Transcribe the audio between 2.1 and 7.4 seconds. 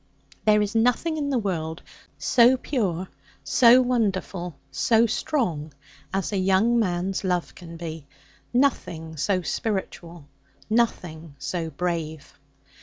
so pure, so wonderful, so strong, as a young man's